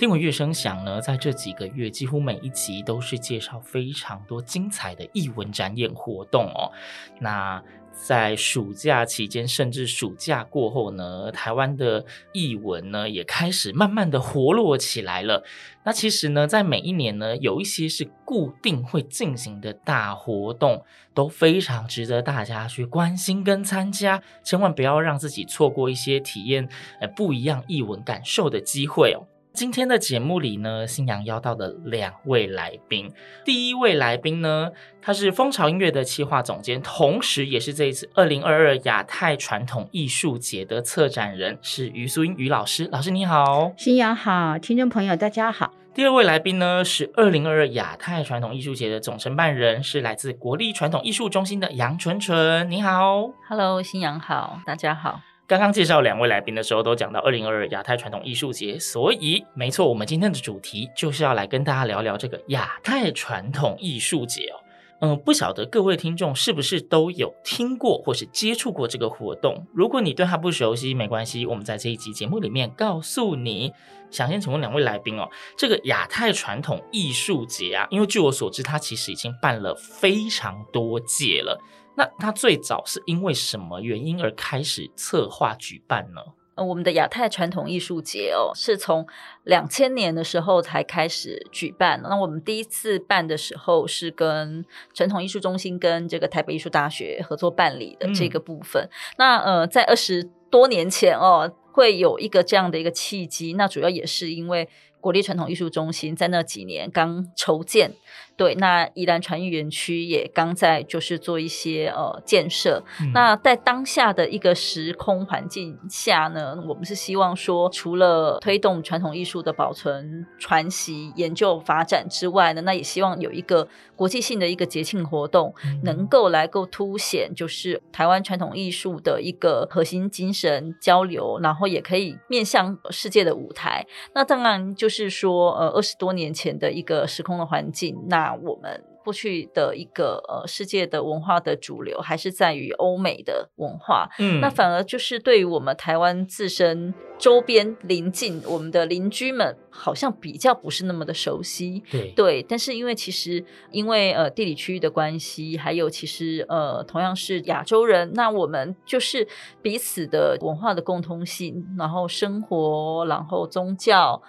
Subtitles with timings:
[0.00, 6.72] 听闻乐声响呢，在这几个月，几乎每一集都是介绍非常多精彩的艺文展演活动哦。
[7.18, 7.62] 那
[7.92, 15.44] 在暑假期间，甚至暑假过后呢，台湾的艺文呢也开始慢慢的活络起来了。
[15.84, 26.66] 那其实呢，在每一年呢，有一些是固定会进行的大活动，都非常值得大家去关心跟参加，千万不要让自己错过一些体验
[27.02, 29.26] 呃不一样艺文感受的机会哦。
[29.52, 33.12] 今天的节目里呢，新阳邀到的两位来宾，
[33.44, 34.70] 第一位来宾呢，
[35.02, 42.88] 他是蜂巢音乐的企划总监，同时也是这一次二零二二亚太传统艺术节的策展人，是余苏英余老师。
[42.92, 45.72] 老师你好，新阳好，听众朋友大家好。
[45.92, 52.70] 第二位来宾呢，是二零二二亚太传统艺术节的总承办人，是来自国立传统艺术中心的杨纯纯。
[52.70, 55.20] 你好，Hello，新阳好，大家好。
[55.50, 64.62] 刚刚介绍两位来宾的时候，都讲到二零二二亚太传统艺术节，所以没错，我们今天的主题就是要来跟大家聊聊这个亚太传统艺术节哦。
[65.00, 69.66] 嗯，不晓得各位听众是不是都有听过或是接触过这个活动？
[69.74, 73.72] 如果你对它不熟悉，没关系，我们在这一集节目里面告诉你。
[74.12, 81.60] 想先请问两位来宾哦，这个亚太传统艺术节啊，因为据我所知，它其实已经办了非常多届了。
[82.00, 86.22] 那它最早是因为什么原因而开始策划举办呢？
[86.54, 89.06] 呃，我们的亚太传统艺术节哦，是从
[89.44, 92.00] 两千年的时候才开始举办。
[92.02, 98.82] 那我们第一次办的时候是跟传统艺术中心跟这个台北艺术大学合作办理的这个部分。
[98.82, 103.52] 嗯、那呃，在二十多年前哦，会有一个这样的一个契机。
[103.52, 104.66] 那主要也是因为
[105.00, 107.92] 国立传统艺术中心在那几年刚筹建。
[108.36, 112.82] 对，那宜兰传艺园区也刚在就是做一些呃建设。
[113.02, 133.86] 嗯、那在当下的一个时空环境下呢，我们是希望说，除了推动传统艺术的保存、传习、研究、发展之外呢，那也希望有一个国际性的一个节庆活动，嗯、能够来够凸显就是台湾传统艺术的一个核心精神交流，然后也可以面向世界的舞台。
[134.14, 152.42] 那当然就是说，呃，二十多年前的一个时空的环境，那我们过去的一个呃世界的文化的主流还是在于欧美的文化，嗯，那反而就是对于我们台湾自身周边邻近我们的邻居们，好像比较不是那么的熟悉，对对。
[152.42, 159.26] 但是因为其实因为呃地理区域的关系，还有其实呃同样是亚洲人，那我们就是
[159.62, 164.22] 彼此的文化的共通性，然后生活，然后宗教。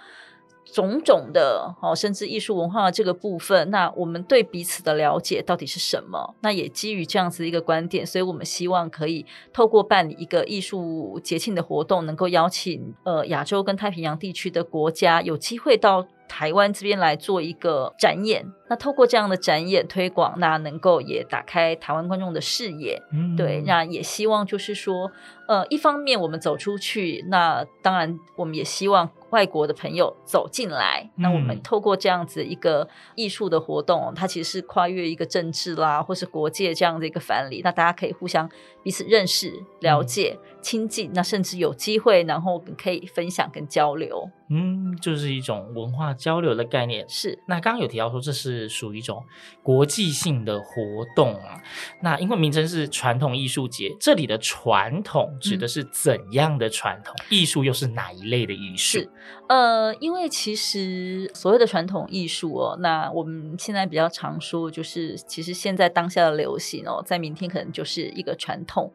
[0.64, 6.34] 种种的哦，甚至艺术文化的这个部分，那我们对彼此的了解到底是什么？
[6.40, 18.50] 那也基于这样子一个观点，所以我们希望可以透过办理一个艺术节庆的活动，能够邀请呃亚洲跟太平洋地区的国家有机会到台湾这边来做一个展演。
[18.70, 23.02] 那透过这样的展演推广，那能够也打开台湾观众的视野。
[23.12, 25.10] 嗯，对，那也希望就是说，
[25.46, 29.10] 呃，一方面我们走出去，那当然我们也希望。
[29.32, 38.46] 外国的朋友走进来，那我们透过这样子一个艺术的活动，嗯、它其实是跨越一个政治啦，或是国界这样的一个藩篱，那大家可以互相
[38.82, 44.30] 彼此认识、了解、嗯、亲近，那甚至有机会，然后可以分享跟交流。
[44.54, 47.08] 嗯，就是一种文化交流的概念。
[47.08, 47.38] 是。
[47.48, 49.24] 那刚刚有提到说，这是属于一种
[49.62, 50.74] 国际性的活
[51.16, 51.62] 动啊。
[52.02, 57.14] 那因为名称是传统艺术节，这里的传统指的是怎样的传统？
[57.30, 58.98] 艺术、嗯、又是哪一类的艺术？
[58.98, 59.10] 是。
[59.48, 68.71] 呃，因为其实所谓的传统艺术哦，那我们现在比较常说，就是其实现在当下的流行哦，在明天可能就是一个传统。
[68.74, 68.90] 哦、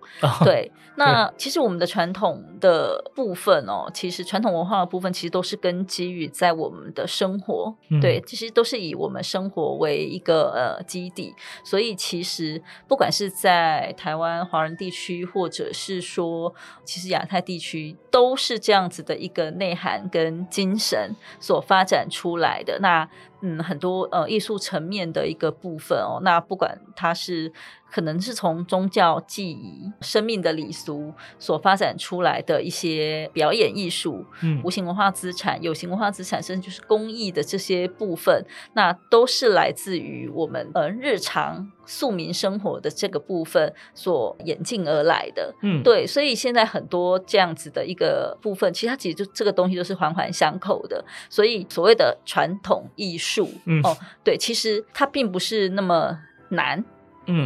[0.46, 11.34] 对，那其实实我们的传统的部分哦，其实传统文化的部分其实都是根基于在我们的生活，嗯、对，其实都是以我们生活为一个呃基地，
[11.64, 16.54] 所以其实不管是在台湾华人地区，或者是说
[16.84, 22.78] 其实亚太地区，都是这样子的一个内涵跟精神所发展出来的。
[22.80, 23.10] 那
[23.42, 27.52] 嗯，很多呃艺术层面的一个部分哦，那不管它是。
[27.90, 45.54] 可能是从宗教记忆、生命的礼俗所发展出来的一些表演艺术，嗯，无形文化资产、有形文化资产，甚至就是工艺的这些部分，那都是来自于我们呃日常庶民生活的这个部分所演进而来的。
[45.62, 51.04] 嗯，对，所以现在很多这样子的一个部分，其实它其实就这个东西都是环环相扣的。
[51.30, 56.20] 所以所谓的传统艺术，嗯，哦，对，其实它并不是那么
[56.50, 56.84] 难。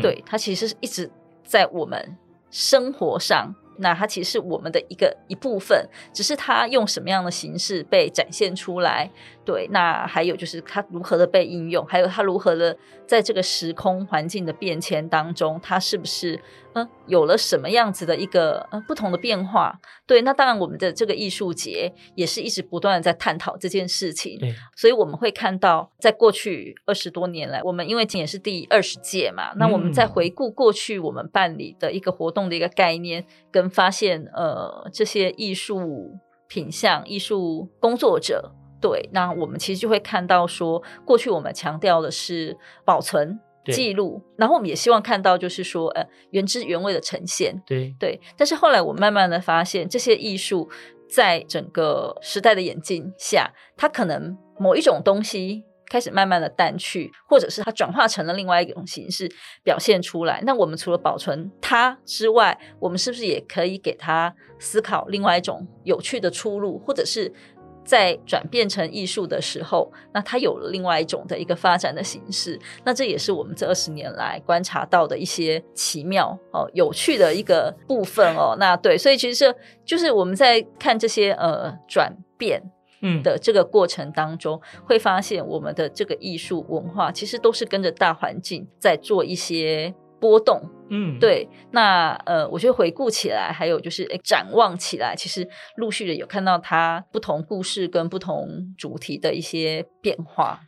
[0.01, 1.09] 对，它其实是一直
[1.43, 2.17] 在我们
[2.49, 9.09] 生活上，那它其实是我们的一个一部分，只是它用什么样的形式被展现出来。
[9.43, 12.77] 对，那还有就是它如何的被应用，还有它如何的
[13.07, 16.39] 在这个时空环境的变迁当中，它是不是
[16.73, 19.79] 嗯有了什么样子的一个嗯不同的变化？
[20.05, 24.39] 对，那当然我们的这个艺术节也是一直不断的在探讨这件事情。
[24.75, 38.51] 所以我们会看到，在过去二十多年来，我们因为今年是第二十届嘛，那我们在回顾过去我们办理的一个活动的一个概念，跟发现呃这些艺术品相、艺术工作者。
[38.81, 47.61] 对，那我们其实就会看到说，过去我们强调的是保存、记录，然后我们也希望看到就是说，呃，原汁原味的呈现。
[47.67, 50.67] 对对，但是后来我慢慢的发现，这些艺术
[51.07, 59.31] 在整个时代的演进下，它可能某一种东西开始慢慢的淡去，或者是它转化成了另外一种形式
[59.63, 60.41] 表现出来。
[60.43, 67.31] 那我们除了保存它之外，我们是不是也可以给它思考另外一种有趣的出路，或者是？
[67.83, 72.59] 在转变成艺术的时候，那它有了另外一种的一个发展的形式。
[72.83, 78.55] 那这也是我们这二十年来观察到的一些奇妙哦、有趣的一个部分哦。
[78.59, 79.55] 那对，所以其实是
[79.85, 82.61] 就是我们在看这些呃转变
[83.01, 89.93] 嗯的这个过程当中，嗯、会发现我们的这个艺术文化其实都是跟着大环境在做一些。
[90.21, 95.45] 波动，嗯，对，那呃，我觉得回顾起来，还有就是诶展望起来，其实
[95.75, 100.61] 陆续的有看到它不同故事跟不同主题的一些变化。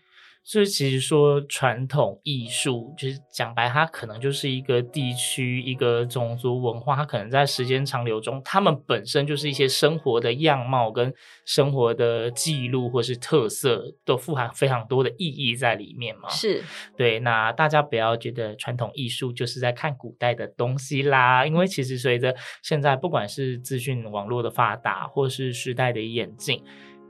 [0.45, 11.13] 所以其实说传统艺术，就是讲白，它可能就是一个地区、一个种族文化，它可能在时间长流中，他们本身就是一些生活的样貌跟
[11.45, 16.28] 生活的记录或是特色，都富含非常多的意义在里面嘛。
[16.28, 16.62] 是，
[16.98, 17.19] 对。
[17.19, 26.62] 那大家不要觉得传统艺术就是在看古代的东西啦，因为其实随着现在不管是资讯网络的发达，或是时代的演进。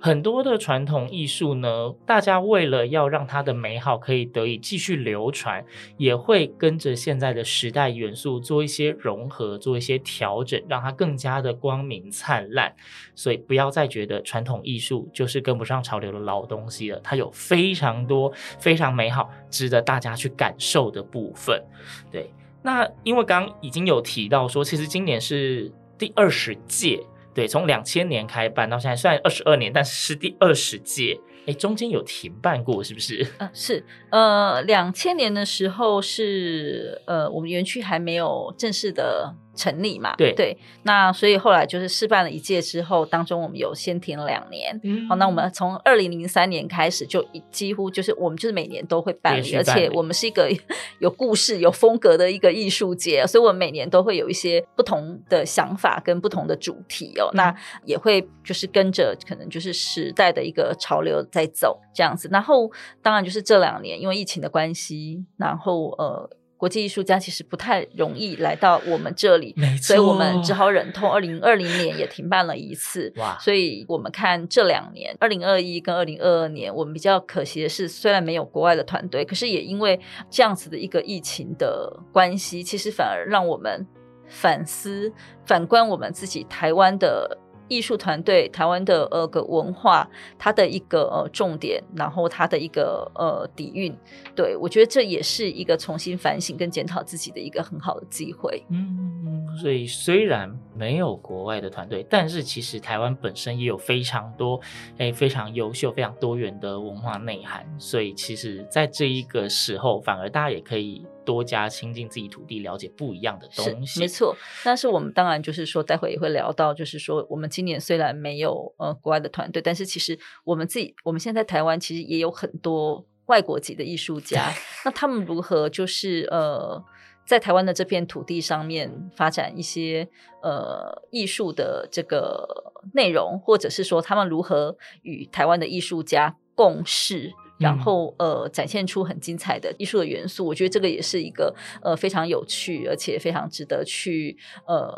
[0.03, 5.63] 很多的传统艺术呢，大家为了要让它的美好可以得以继续流传，
[5.95, 12.75] 也会跟着现在的时代元素做一些融合，做一些调整，让它更加的光明灿烂。
[13.15, 18.29] 所以不要再觉得传统艺术就是跟不上潮流的老东西了，它有非常多
[18.59, 21.63] 非常美好、值得大家去感受的部分。
[22.11, 22.29] 对，
[22.61, 27.01] 那因为刚刚已经有提到说，其实今年是第二十届。
[27.33, 31.19] 对，从两千年开办到现在，虽然二十二年，但是是第二十届。
[31.45, 33.27] 哎，中间有停办过，是不是？
[33.37, 39.35] 呃， 是，呃，两千年的时候是，呃，我们园区还没有正式的。
[39.55, 44.79] 成立嘛，对对，那所以后来就是试办了一届之后，当中我们有先停了两年。
[44.83, 50.51] 嗯，好，那我们从二零零三年开始就几乎就是我们就是每年都会办理，而且我们是一个
[50.99, 57.29] 有故事、有风格的一个艺术节，所以我们每年都会有一些不同的想法跟不同的主题哦。
[57.33, 57.55] 嗯，那
[57.85, 62.27] 也会就是跟着可能就是时代的一个潮流在走这样子。
[62.31, 66.29] 然后当然就是这两年因为疫情的关系，然后呃。
[66.63, 71.11] 国际艺术家其实不太容易来到我们这里，所以我们只好忍痛。
[71.11, 73.37] 二零二零年也停办了一次，哇！
[73.37, 83.85] 所以我们看这两年，二零二一跟二零二二年，我们比较可惜的是，虽然没有国外的团队，可是也因为这样子的一个疫情的关系，其实反而让我们
[84.25, 85.11] 反思、
[85.45, 87.39] 反观我们自己台湾的。
[87.67, 93.95] 艺术团队，台湾的呃个文化，它的一个呃重点，然后它的一个呃底蕴，
[94.35, 98.63] 对，我觉得这也是一个重新反省跟检讨自己的一个很好的机会。
[98.69, 104.59] 嗯，所以虽然没有国外的团队，但是其实台湾本身也有非常多
[104.97, 111.05] 诶非常优秀、非常多元的文化内涵，所以其实在这一个时候，反而大家也可以。
[111.25, 113.99] 多加亲近自己土地，了解不一样的东西。
[113.99, 124.53] 没错，但是我们当然就是说，待会也会聊到，就是说我们今年虽然没有呃国外的团队，但是其实我们自己我们现在在台湾其实也有很多外国籍的艺术家，
[124.85, 126.83] 那他们如何就是呃。
[127.25, 130.05] 在台湾的这片土地上面发展一些
[130.41, 140.45] 呃艺术的这个内容，或者是说他们如何与台湾的艺术家共事，然后呃展现出很精彩的艺术的元素。
[140.45, 144.93] 我觉得这个也是一个呃非常有趣，而且非常值得去呃。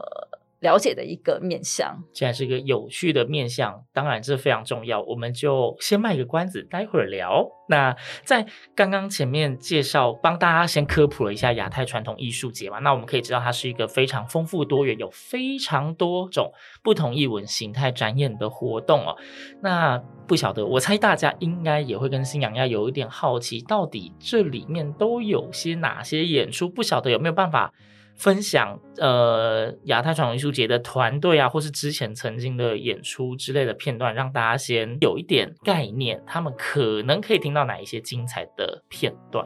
[0.59, 5.01] 了解的一个面向，既然是一个有趣的面向，当然这非常重要。
[5.01, 7.45] 我们就先卖个关子，待会儿聊。
[7.67, 8.45] 那在
[8.75, 12.79] 刚刚前面介绍，帮大家先科普了一下亚太传统艺术节嘛。
[12.79, 19.15] 那我们可以知道，它是一个非常丰富多元，有非常多种不同艺文形态展演的活动哦。
[19.61, 19.97] 那
[20.27, 26.69] 不晓得，我猜大家应该也会跟星洋要有一点好奇，到底这里面都有些哪些演出？
[26.69, 27.73] 不晓得有没有办法？
[28.15, 39.45] 分享呃亚太传统艺术节的团队啊，或是之前曾经的演出之类的片段，让大家先有一点概念，他们可能可以听到哪一些精彩的片段。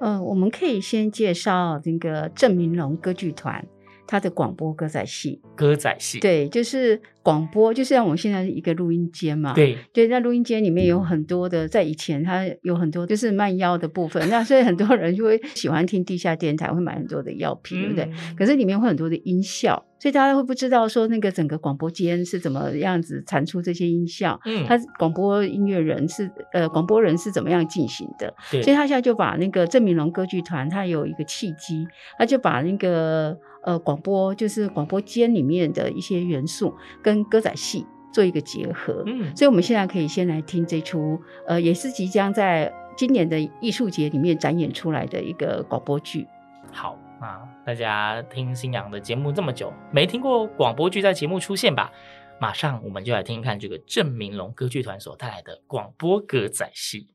[0.00, 3.66] 嗯、呃，我们可以先介绍那个郑明龙歌剧团，
[4.08, 5.40] 他的广播歌仔戏。
[5.54, 7.00] 歌仔戏，对，就是。
[7.20, 18.04] 广播就是像我们现在一个录音间嘛，对，对，在录音间里面有很多的，在以前它有很多就是卖药的部分，那所以很多人就会 喜欢听地下电台，会买很多的药品，对不对？
[18.04, 28.32] 嗯、可是里面会很多的音效，所以大家会不知道说那个整个广播间是怎么样子产出这些音效，嗯，他广播音乐人是呃广播人是怎么样进行的？
[28.50, 31.86] 对，所以他现在就把那个郑明龙歌剧团，他有一个契机，
[32.16, 33.36] 他就把那个
[33.68, 46.26] 呃广播就是广播间里面的一些元素跟歌仔戏做一个结合，嗯，所以我们现在可以先来听这出，呃，也是即将在今年的艺术节里面展演出来的一个广播剧。
[46.72, 51.92] 好啊，大家听新娘的节目这么久，没听过广播剧在节目出现吧？
[52.40, 57.10] 马上我们就来听听看这个郑明龙歌剧团所带来的广播歌仔戏。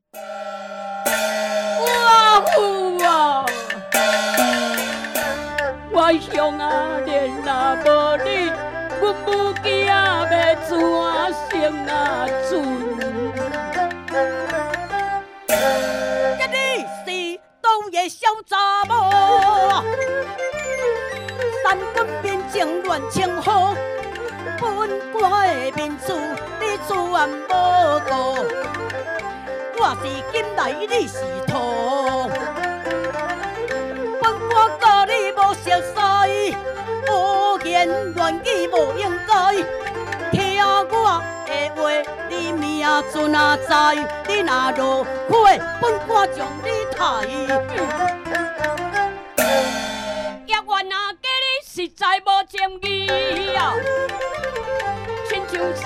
[1.84, 3.44] 哇呼啊！
[6.06, 7.86] 我想啊，连那无
[8.24, 8.52] 你。
[9.00, 10.68] 阮母囝要怎
[11.48, 12.52] 生啊存？
[16.36, 16.54] 今日
[17.06, 18.92] 是当夜小查某，
[21.64, 23.74] 三军面前乱称呼，
[24.60, 24.62] 本
[25.10, 26.12] 官的面子
[26.60, 27.50] 你自然无
[28.10, 28.12] 顾，
[29.80, 31.52] 我是金来你是土，
[35.74, 36.56] 你无熟悉。
[37.64, 39.32] 言乱语无应该，
[40.30, 41.22] 听我的话，
[42.28, 43.64] 你命准哪知？
[44.28, 47.26] 你若落悔，本官将你刣。
[50.46, 52.86] 也怨那家里实在无情义
[53.56, 53.74] 啊，
[55.28, 55.82] 亲像是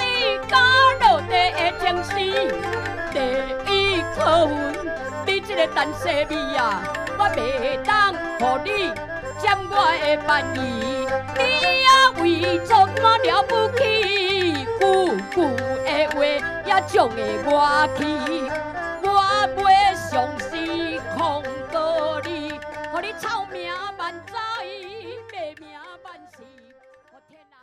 [0.48, 0.52] 家
[1.00, 2.10] 落地的情丝，
[3.12, 3.16] 第
[3.72, 4.50] 一考分，
[5.26, 6.82] 你这个单细妹啊，
[7.18, 7.38] 我袂
[7.84, 8.14] 当予
[8.64, 8.68] 你
[9.48, 11.08] 占我的便宜。
[11.38, 11.40] 你
[11.88, 11.90] 啊，
[12.20, 12.22] 为
[12.66, 13.80] 做么了不起？
[14.78, 14.84] 句
[15.32, 15.36] 句
[15.86, 16.16] 的话
[16.66, 17.48] 也将的我
[17.96, 18.04] 气，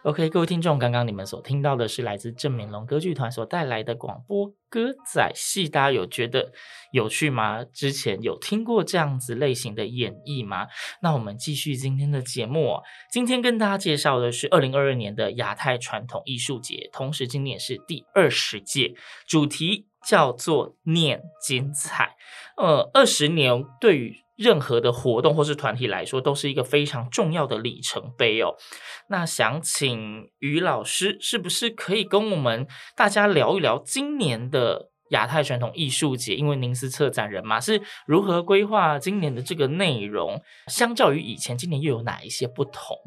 [0.06, 6.52] OK，各位听众，刚刚你们所听到的是来自郑明龙歌剧团所带来的广播歌仔戏，大家有觉得
[6.92, 7.66] 有趣吗？
[7.74, 10.68] 之前有听过这样子类型的演绎吗？
[11.02, 12.84] 那我们继续今天的节目哦。
[13.12, 18.94] 今天跟大家介绍的是二零二二年的亚太传统艺术节，同时今年是第二十届，
[19.28, 22.16] 主题叫做念精彩。
[22.58, 28.56] 呃，二十年对于任何的活动或是团体来说，都是一个非常重要的里程碑哦。
[29.10, 36.36] 那想请于老师，是不是可以跟我们大家聊一聊今年的亚太传统艺术节？
[36.36, 40.42] 因为您是策展人嘛，是如何规划今年的这个内容？
[40.68, 42.98] 相较于以前，今年又有哪一些不同？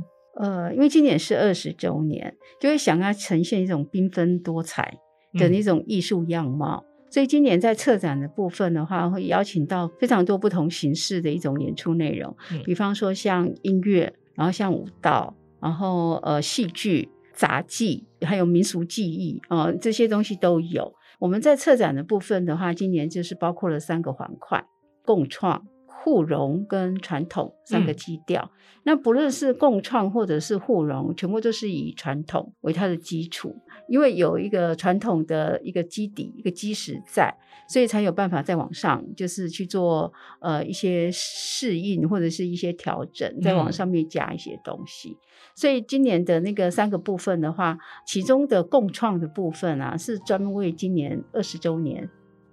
[0.40, 4.94] 呃，因为今年是二十周年，就会想要呈现一种缤纷多彩
[5.34, 6.84] 的那种艺术样貌。
[6.84, 20.92] 嗯所以今年在策展的部分的话，会邀请到非常多不同形式的一种演出内容，嗯、比方说像音乐，然后像舞蹈，然后呃戏剧、杂技，还有民俗技艺啊、呃，这些东西都有。
[21.18, 24.64] 我们在策展的部分的话，今年就是包括了三个环块：
[25.04, 25.66] 共创、
[26.08, 28.50] 互融跟传统三个基调。
[28.50, 33.54] 嗯、那不论是共创或者是互融，全部都是以传统为它的基础，
[33.90, 37.36] 因为有一个传统的一个基底、一个基石在，
[37.68, 40.10] 所以才有办法再往上，就是去做
[40.40, 45.10] 呃一些适应或者是一些调整，再往上面加一些东西。
[45.10, 45.20] 嗯、
[45.54, 52.08] 所以今年的那个三个部分的话，其中的共创的部分啊，是专门为今年二十周年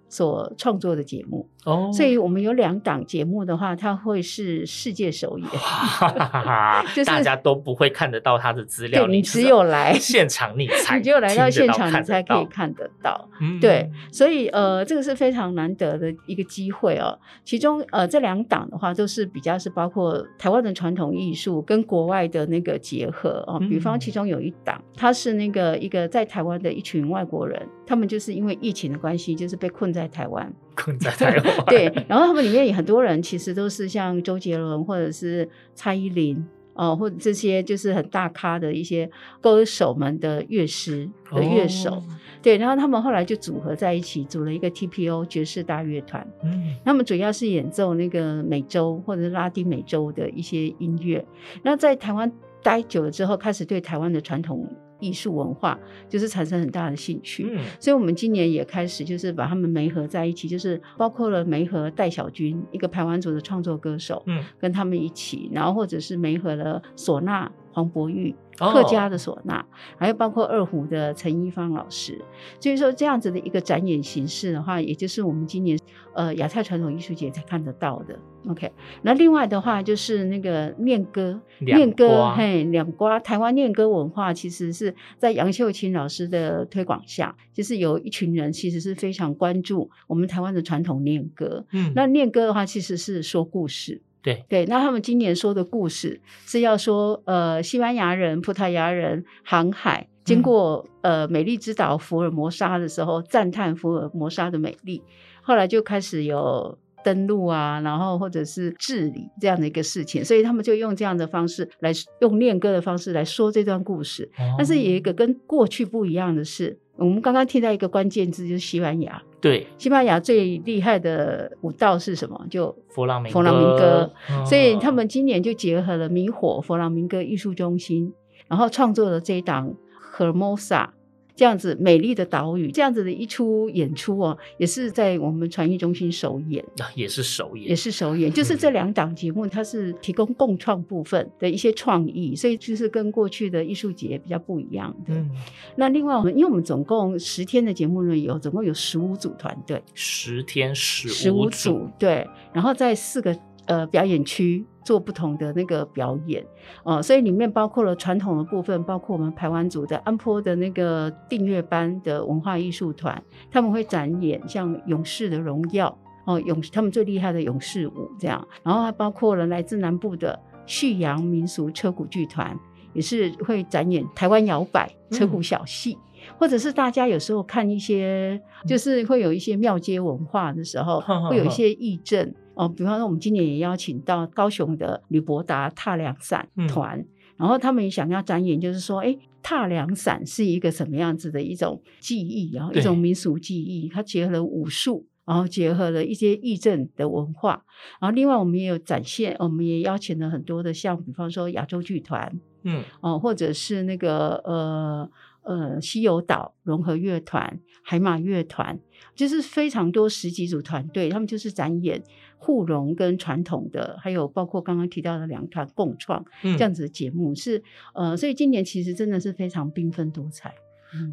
[0.08, 1.48] 所创作的节目。
[1.66, 5.50] 哦，所以我们有两档节目的话，它会是世界首演，
[6.94, 13.28] 就是大家都不会看得到它的资料，你只有来现场，你才 你只有来到现场，你才可以看得到。
[13.42, 17.18] 嗯、对，所以呃，这个是非常难得的一个机会哦。
[17.44, 23.60] 其中呃，这两档的话，都是比较是包括台湾的传统艺术跟国外的那个结合哦。
[23.68, 30.52] 比方其中有一档，它是那个一个在台湾的一群外国人，他们就是因为疫情的关系，就是被困在台湾。
[30.76, 31.66] 困在台湾。
[31.68, 36.38] 对，然后他们里面有很多人，其实都是像周杰伦或者是蔡依林
[36.74, 41.92] 哦、呃，或者这些就是很大咖的一些歌手们的乐师的乐手。
[41.92, 42.04] 哦、
[42.42, 46.28] 对，然后他们后来就组合在一起，组了一个 TPO 爵士大乐团。
[46.44, 51.26] 嗯，他们主要是演奏那个美洲或者是拉丁美洲的一些音乐。
[51.64, 52.30] 那在台湾
[52.62, 54.68] 待久了之后，开始对台湾的传统。
[55.00, 68.36] 艺术文化就是产生很大的兴趣，嗯、所以我们今年也开始就是把他们媒合在一起，就是包括了媒合戴小军一个排湾族的创作歌手，嗯，跟他们一起，然后或者是媒合了唢呐黄伯玉。
[68.58, 69.66] 客家的唢呐，
[69.98, 72.18] 还有包括二胡的陈一芳老师，
[72.58, 75.78] 所以说这样子的一个展演形式的话，也就是我们今年
[76.14, 78.18] 呃亚太传统艺术节才看得到的。
[78.50, 78.72] OK，
[79.02, 91.66] 那另外的话就是那个念歌，念歌嘿，两瓜台湾念歌文化其实是在杨秀清老师的推广下，就是有一群人其实是非常关注我们台湾的传统念歌。
[91.72, 94.02] 嗯，那念歌的话其实是说故事。
[94.22, 94.44] 对。
[94.48, 105.04] 对，那他们今年说的故事是要说，呃，西班牙人、葡萄牙人航海经过、嗯、呃美丽之岛福尔摩沙的时候，赞叹福尔摩沙的美丽，
[105.42, 114.28] 后来就开始有登陆啊，然后或者是治理这样的一个事情，所以他们就用这样的方式来用念歌的方式来说这段故事。
[114.40, 119.22] 哦、但是有一个跟过去不一样的是，我们刚刚听到一个关键字就是西班牙。
[119.40, 122.48] 对，西班牙最厉害的舞蹈是什么？
[122.50, 128.12] 就佛朗明佛朗明所以他们今年就结合了米火佛朗明哥艺术中心，
[128.48, 129.76] 然后创作了这一档
[130.18, 130.88] Hermosa。
[131.36, 138.32] 这样子美丽的岛屿，这样子的一出演出哦，也是在我们传艺中心首演，啊，也是首演，也是首演。
[138.32, 145.14] 就是这两档节目，它是提供共创部分的一些创意，所以就是跟过去的艺术节比较不一样的。
[145.14, 145.30] 嗯，
[145.76, 154.66] 那另外我们，因为我们总共十天的节目呢，有总共有十五组团队，十天十十五组，对，然后在四个呃表演区。
[154.86, 156.46] 做不同的那个表演，
[156.84, 163.22] 哦，所以里面包括了传统的部分，包括我们排湾族的安坡的那个订阅班的文化艺术团，
[163.52, 172.56] 他们会展演像勇士的荣耀，哦，勇士他们最厉害的勇士舞这样，然后还包括了来自南部的旭阳民俗车鼓剧团，
[172.94, 182.36] 也是会展演台湾摇摆车鼓小戏，嗯、或者是大家有时候看一些，就是会有一些庙街文化的时候， 嗯、会有一些义阵。
[182.56, 197.64] 哦，比方说，我们今年也邀请到高雄的吕伯达踏凉伞团，嗯、然后他们也想要展演，就是说，哎，踏凉伞是一个什么样子的一种技艺，然后一种民俗技艺，它结合了武术，然后结合了一些义政的文化，
[198.00, 205.10] 然后另外我们也有展现，我们也邀请了很多的，像比方说亚洲剧团，嗯，哦，或者是那个呃。
[205.48, 208.80] 呃，西游岛融合乐团、海马乐团，
[209.14, 212.02] 就是非常多十几组团队，他们就是展演
[212.38, 220.54] 互融跟传统的，还有包括刚刚提到的两团共创这样子的节目，嗯、是呃，所以今年其实真的是非常缤纷多彩。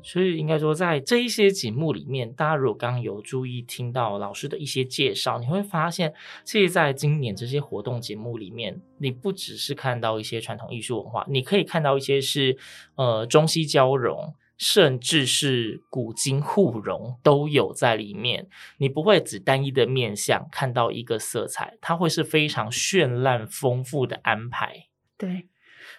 [0.05, 12.57] 所以应该说，在这一些节目里面，大家如果刚刚有注意听到老师的一些介绍，你会发现，其实在今年这些活动节目里面，你不只是看到一些传统艺术文化，你可以看到一些是
[12.95, 14.33] 呃中西交融，
[14.63, 18.49] 甚至是古今互融都有在里面。
[18.79, 24.87] 你不会只单一的面相看到一个色彩，它会是非常绚烂丰富的安排。
[25.19, 25.49] 对。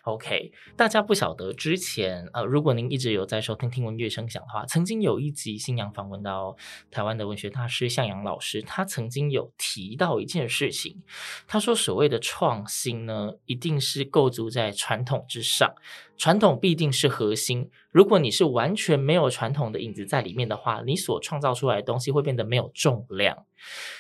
[0.03, 6.57] OK，大家不晓得之前呃，如果您一直有在收听听闻乐声响的话，曾经有一集新娘访问到
[6.91, 11.01] 台湾的文学大师向阳老师，他曾经有提到一件事情，
[11.47, 15.73] 他说所谓的创新呢，一定是构筑在传统之上，
[16.17, 17.71] 传统必定是核心。
[17.89, 23.45] 如果你是完全没有传统的影子在里面的话，你所创造出来的东西会变得没有重量。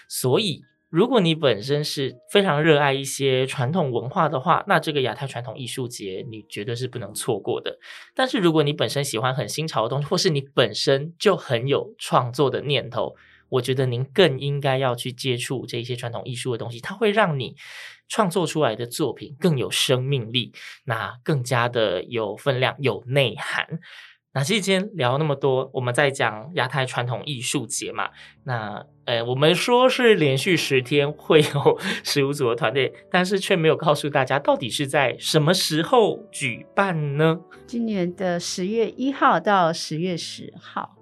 [0.09, 0.65] 所以。
[0.93, 7.79] 如果你本身是非常热爱一些传统文化的话，那这个亚太传统艺术节你绝对是不能错过的。
[8.13, 13.15] 但是如果你本身喜欢很新潮的东西，或是你本身就很有创作的念头，
[13.49, 17.55] 我觉得您更应该要去接触这些传统艺术的东西，它会让你
[18.07, 20.53] 创作出来的作品更有生命力，
[20.85, 23.79] 那更加的有分量、有内涵。
[24.33, 28.09] 那其实今天聊那么多，我们在讲亚太传统艺术节嘛。
[28.45, 37.39] 那呃，我们说是连续十天会有十五组的团队，但是却没有告诉大家到底是在什么时候举办呢？
[37.67, 40.95] 今年的十月一号到十月十号，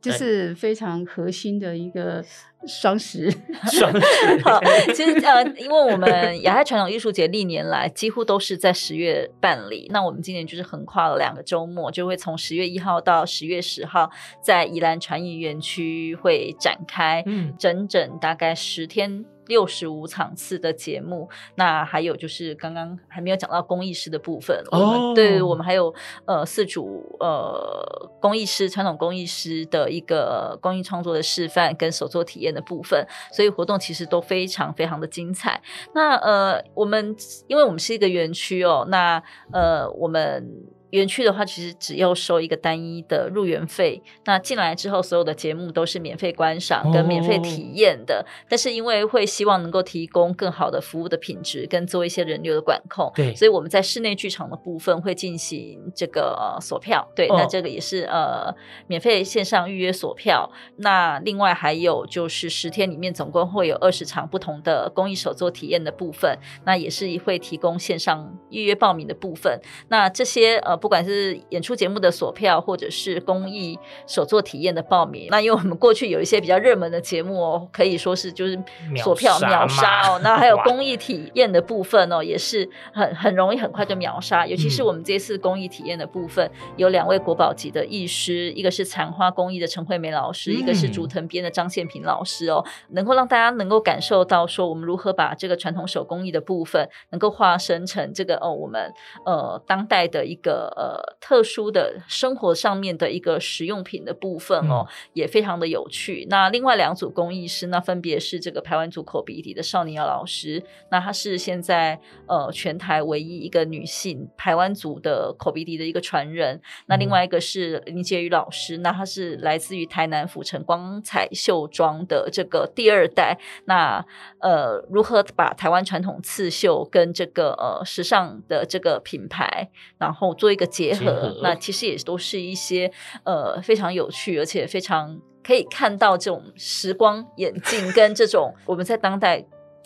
[0.00, 2.24] 就是非常核心的一个。
[2.66, 3.30] 双十
[3.70, 4.42] 双十。
[4.44, 4.60] 好，
[4.94, 14.10] 其实呃，因为我们亚太传统艺术节历年来几乎都是在十月办理，那我们今年就是横跨了两个周末，就会从十月一号到十月十号，
[14.42, 19.24] 在宜兰传艺园区会展开，嗯，整整大概十天。
[19.46, 24.56] 六十五场次的节目，那还有就是刚刚还没有讲到工艺师的部分。
[24.70, 25.92] 哦，我们对，我们还有
[26.24, 35.60] 呃四组呃工艺师，传统工艺师的一个工艺创作的示范跟手作体验的部分，所以活动其实都非常非常的精彩。
[35.94, 37.14] 那呃，我们
[37.46, 40.50] 因为我们是一个园区哦，那呃我们。
[40.90, 44.02] 园区的话，其实只要收一个单一的入园费。
[44.24, 48.24] 那进来之后，所有的节目都是免费观赏跟免费体验的。
[48.24, 57.08] 哦、但是因为会希望能够提供更好的服务的品质，跟做一些人流的管控，对，所以我们在室内剧场的部分会进行这个锁票。
[57.14, 58.52] 对，哦、那这个也是呃
[58.88, 60.50] 免费线上预约锁票。
[60.76, 69.60] 那另外还有就是十天里面总共会有二十场不同的公益手作体验的部分，那也是会提供线上预约报名的部分。
[69.88, 70.79] 那这些呃。
[70.80, 78.58] 不管是演出节目的锁票，或者是公益手作体验的报名，那因为我们过去有一些比较热门的节目哦，可以说是就是
[78.96, 80.18] 锁票秒杀哦。
[80.22, 84.46] 那还有公益体验的部分哦，也是很很容易很快就秒杀。
[84.46, 98.92] 尤其是我们这次公益体验的部分，嗯、有两位国宝级的艺师，一个是残花工艺的陈惠梅老师，嗯、一个是竹藤编的张宪平老师哦，能够让大家能够感受到说我们如何把这个传统手工艺的部分，能够化身成这个哦我们
[99.26, 100.69] 呃当代的一个。
[100.76, 106.26] 呃，特殊的生活上面的一个实用品的部分哦，嗯、也非常的有趣。
[106.28, 116.56] 那另外两组工艺师，那分别是这个排湾族口鼻笛的邵尼瑶老师，那她是现在呃全台唯一一个女性排湾族的口鼻笛的一个传人。
[116.56, 123.38] 嗯、那另外一个是林婕妤老师，那她是来自于台南府城光彩绣庄的这个第二代。
[123.64, 124.04] 那
[124.40, 132.92] 呃，如何把台湾传统刺绣跟这个呃时尚的这个品牌，然后做一个结合，结合那其实也都是一些
[133.24, 139.44] 呃非常有趣，而且非常可以看到这种时光眼镜跟这种我们在当代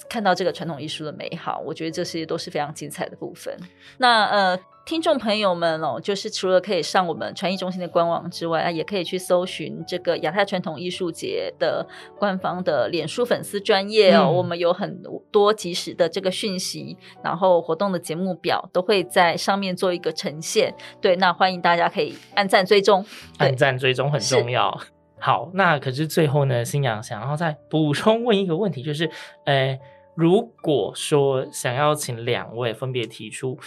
[0.09, 3.57] 看到这个传统艺术的美好，我觉得这些都是非常精彩的部分。
[3.98, 4.59] 那呃。
[4.87, 14.24] 听众朋友们哦，就是除了可以上我们传艺中心的官网之外啊，也可以去搜寻这个亚太传统艺术节的官方的脸书粉丝专业哦。
[14.26, 20.74] 嗯、我们有很多及时的这个讯息，然后活动的节目表都会在上面做一个呈现。
[21.00, 23.07] 对，那欢迎大家可以按赞追踪，
[23.38, 24.78] 按赞追踪很重要。
[25.16, 29.11] 是好，那可是最后呢，新阳想要再补充问一个问题，就是，
[29.46, 29.79] 呃，
[30.14, 33.59] 如果说想要请两位分别提出。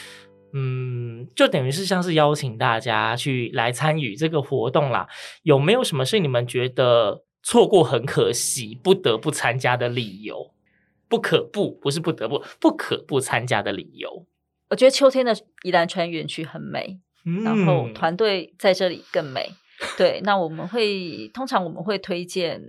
[0.54, 5.06] 嗯，就等于是像是邀请大家去来参与这个活动啦。
[5.44, 10.54] 有没有什么是你们觉得错过很可惜，不得不参加的理由？
[11.10, 14.26] 不可不，不是不得不，不可不参加的理由。
[14.70, 19.52] 我觉得秋天的宜兰川园区很美，嗯、然后团队在这里更美。
[19.98, 22.62] 对，那我们会通常我们会推荐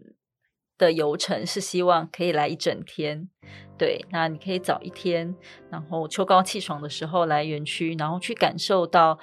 [0.77, 3.29] 的游程是希望可以来一整天。
[3.79, 5.35] 对，那你可以早一天，
[5.71, 9.19] 然后秋高气爽的时候来园区，然后去感受到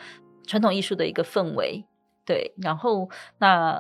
[0.48, 1.86] 传统艺术的一个氛围。
[2.26, 3.80] 对，然后那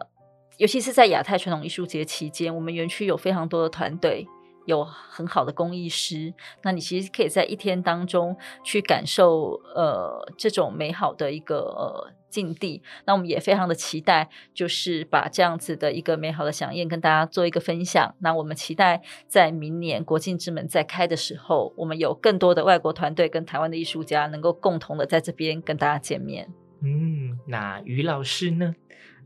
[0.57, 4.27] 尤其是在亚太传统艺术节期间，我们园区有非常多的团队。
[4.65, 12.81] 有很好的工艺师，那你其实可以在一天当中去感受呃这种美好的一个呃境地。
[13.05, 18.13] 那我们也非常的期待，就是把这样子的一个美好的饗宴跟大家做一个分享。
[18.19, 26.49] 那我们期待在明年国境之门再开的时候，我们有更多的外国团队跟台湾的艺术家能够共同的在这边跟大家见面。
[26.81, 28.75] 嗯，那于老师呢？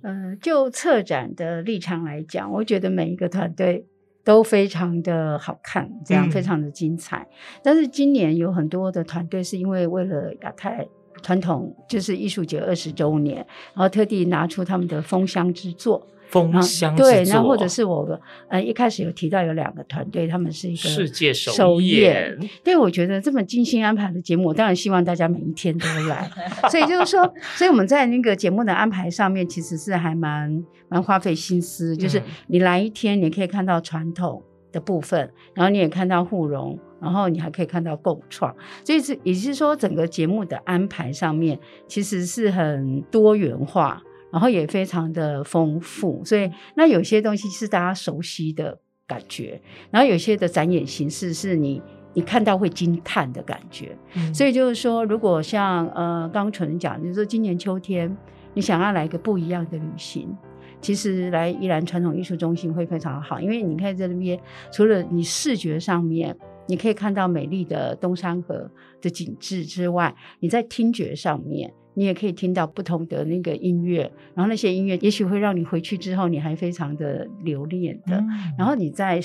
[0.01, 3.85] 呃，就策展的立场来讲，我觉得每一个团队。
[4.23, 7.19] 都非常的好看，这样非常的精彩。
[7.21, 10.87] 嗯、但是今年有很多的团队是因为为了亚太
[11.21, 13.37] 传统就是艺术节二十周年，
[13.73, 16.07] 然后特地拿出他们的封箱之作。
[16.29, 18.07] 封箱对，然后或者是我
[18.49, 22.37] 呃一开始有提到有两个团队，他们是一个世界首演。
[22.63, 26.29] 对，我觉得这么精心安排的节目，我当然希望大家每一天都来。
[26.69, 31.97] 所以就是说，所以我们在那个节目的安排上面，其实是还蛮蛮花费心思。
[31.97, 38.55] 就是你来一天，你可以看到传统的部分，然后你也看到互融，然后你还可以看到共创。
[38.83, 44.01] 所以是也是说，整个节目的安排上面其实是很多元化。
[44.31, 49.59] 然后也非常的丰富，所以那有些东西是大家熟悉的感觉，
[49.89, 51.81] 然后有些的展演形式是你
[52.13, 53.97] 你看到会惊叹的感觉。
[54.13, 58.15] 嗯、所以就是说，如果像呃刚刚纯人讲，就是说今年秋天
[58.53, 60.37] 你想要来一个不一样的旅行，
[60.79, 64.39] 其实来宜兰传统艺术中心会非常好，因为你看在那边
[64.71, 66.37] 除了你视觉上面
[66.69, 71.73] 你可以看到美丽的东山河的景致之外，你在听觉上面。
[71.95, 78.15] 你也可以听到不同的那个音乐，然后那些音乐也许会让你回去之后你还非常的留恋的。
[78.15, 79.19] 嗯、然后你在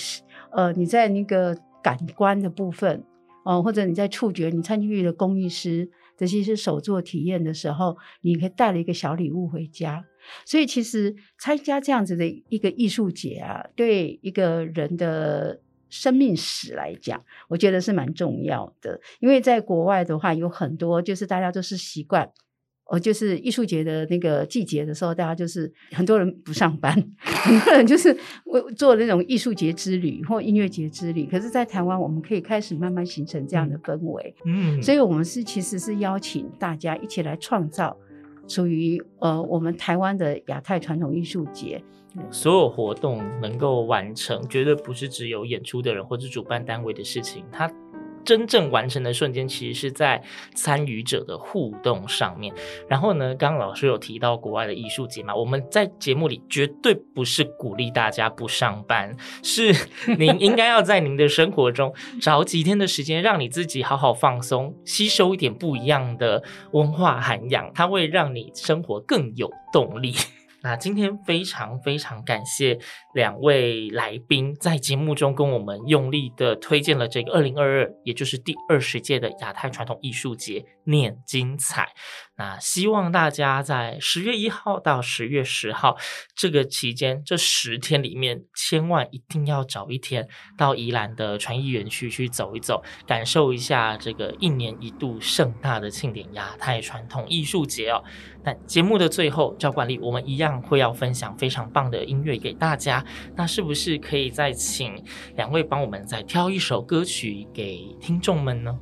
[0.50, 3.04] 呃你在那个感官的部分，
[3.44, 10.04] 哦、呃，或者你在触觉，你参与了工艺师这些是手作体验的时候，你可以带了一个小礼物回家。
[10.44, 15.61] 所以其实参加这样子的一个艺术节啊，对一个人的
[15.94, 19.00] 生命史来讲，我觉得是蛮重要的。
[19.20, 22.28] 因为在国外的话，有很多就是大家都是习惯。
[22.87, 28.14] 哦，就是艺术节的那个季节的时候，大家就是很多人不上班， 很多人就是
[28.76, 31.24] 做那种艺术节之旅或音乐节之旅。
[31.24, 34.35] 可是，在台湾，我们可以开始慢慢形成这样的氛围。
[34.44, 37.96] 嗯，所以我们是其实是邀请大家一起来创造
[38.46, 41.83] 属于呃我们台湾的亚太传统艺术节。
[42.31, 47.44] 所有活动能够完成，绝对不是只有演出的人或者主办单位的事情。
[47.50, 47.70] 它
[48.24, 50.22] 真正完成的瞬间，其实是在
[50.55, 52.55] 参与者的互动上面。
[52.88, 59.74] 然后呢，刚刚老师有提到国外的艺术节嘛，我们在节目里绝对不是鼓励大家不上班，是
[60.18, 70.14] 您应该要在您的生活中找几天的时间，让你自己好好放松，吸收一点不一样的文化涵养，它会让你生活更有动力。
[70.64, 72.79] 那今天非常非常感谢
[73.12, 81.94] 两位来宾在节目中跟我们用力的推荐了这个二零二二，也就是第二十届的亚太传统艺术节念精彩。
[82.37, 85.97] 那希望大家在十月一号到十月十号
[86.35, 98.03] 这个期间，这十天里面，千万一定要找一天到宜兰的传艺园区去走一走，感受一下这个一年一度盛大的庆典亚太传统艺术节哦。
[98.42, 103.05] 那节目的最后，照惯例，我们一样会要分享非常棒的音乐给大家。
[103.37, 105.01] 那是不是可以再请
[105.37, 108.77] 两位帮我们再挑一首歌曲给听众们呢？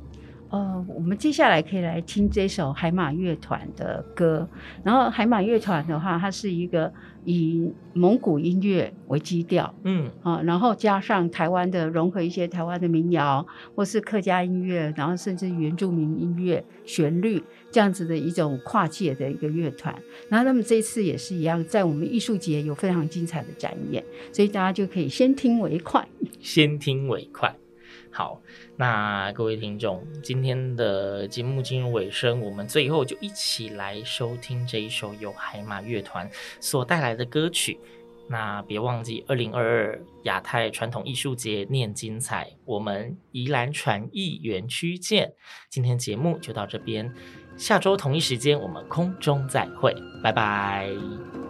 [0.53, 4.47] 呃，我们接下来可以来听这首海马乐团的歌。
[4.83, 6.93] 然后海马乐团的话，它是一个
[7.25, 19.91] 以蒙古音乐为基调，嗯啊，然后加上台湾的融合一些台湾的民谣或是客家音乐，然后甚至原住民音乐旋律这样子的一种跨界的一个乐团。
[20.29, 26.07] 然后他们这次也是一样，在我们艺术节有非常精彩的展演，所以大家就可以先听为快，
[26.39, 27.51] 先听为快。
[28.13, 28.39] 好，
[28.77, 37.79] 那各位听众，今天的节目进入尾声，我们最后就一起来收听这一首由海马乐团所带来的歌曲。
[38.29, 45.33] 那别忘记，二零二二亚太传统艺术节念精彩，我们宜兰传艺园区见。
[45.69, 47.11] 今天节目就到这边，
[47.57, 51.42] 下周同一时间我们空中再会，拜拜。